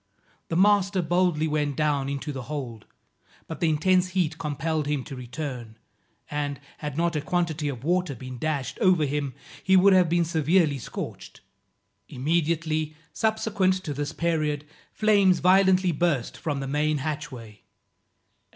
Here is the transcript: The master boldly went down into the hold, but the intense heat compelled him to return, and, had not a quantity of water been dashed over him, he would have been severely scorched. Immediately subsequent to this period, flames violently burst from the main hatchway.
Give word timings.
The 0.47 0.55
master 0.55 1.03
boldly 1.03 1.47
went 1.47 1.75
down 1.75 2.09
into 2.09 2.31
the 2.31 2.41
hold, 2.49 2.87
but 3.45 3.59
the 3.59 3.69
intense 3.69 4.07
heat 4.07 4.39
compelled 4.39 4.87
him 4.87 5.03
to 5.03 5.15
return, 5.15 5.77
and, 6.31 6.59
had 6.79 6.97
not 6.97 7.15
a 7.15 7.21
quantity 7.21 7.69
of 7.69 7.83
water 7.83 8.15
been 8.15 8.39
dashed 8.39 8.79
over 8.79 9.05
him, 9.05 9.35
he 9.63 9.77
would 9.77 9.93
have 9.93 10.09
been 10.09 10.25
severely 10.25 10.79
scorched. 10.79 11.41
Immediately 12.09 12.95
subsequent 13.13 13.75
to 13.83 13.93
this 13.93 14.11
period, 14.11 14.65
flames 14.91 15.37
violently 15.37 15.91
burst 15.91 16.35
from 16.35 16.61
the 16.61 16.67
main 16.67 16.97
hatchway. 16.97 17.61